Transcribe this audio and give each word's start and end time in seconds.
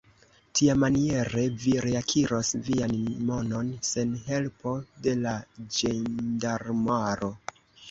Tiamaniere, 0.59 1.43
vi 1.65 1.73
reakiros 1.85 2.49
vian 2.69 2.97
monon, 3.29 3.69
sen 3.91 4.17
helpo 4.31 4.75
de 5.05 5.15
la 5.27 5.37
ĝendarmaro. 5.79 7.33